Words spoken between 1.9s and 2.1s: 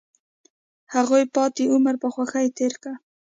په